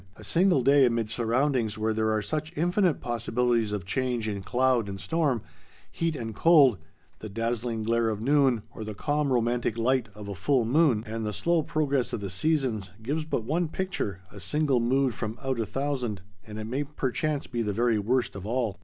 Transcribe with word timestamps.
A 0.15 0.23
single 0.23 0.63
day 0.63 0.87
amid 0.87 1.11
surroundings 1.11 1.77
where 1.77 1.93
there 1.93 2.09
are 2.09 2.23
such 2.23 2.57
infinite 2.57 3.01
possibilities 3.01 3.71
of 3.71 3.85
change 3.85 4.27
in 4.27 4.41
cloud 4.41 4.89
and 4.89 4.99
storm, 4.99 5.43
heat 5.91 6.15
and 6.15 6.33
cold, 6.33 6.79
the 7.19 7.29
dazzling 7.29 7.83
glare 7.83 8.09
of 8.09 8.19
noon, 8.19 8.63
or 8.73 8.83
the 8.83 8.95
calm 8.95 9.31
romantic 9.31 9.77
light 9.77 10.09
of 10.15 10.27
a 10.27 10.33
full 10.33 10.65
moon, 10.65 11.03
and 11.05 11.23
the 11.23 11.31
slow 11.33 11.61
progress 11.61 12.13
of 12.13 12.19
the 12.19 12.31
seasons, 12.31 12.89
gives 13.03 13.25
but 13.25 13.43
one 13.43 13.67
picture, 13.67 14.21
a 14.31 14.39
single 14.39 14.79
mood 14.79 15.13
from 15.13 15.37
out 15.43 15.59
a 15.59 15.67
thousand, 15.67 16.23
and 16.47 16.57
it 16.57 16.65
may 16.65 16.83
perchance 16.83 17.45
be 17.45 17.61
the 17.61 17.71
very 17.71 17.99
worst 17.99 18.35
of 18.35 18.43
all. 18.43 18.79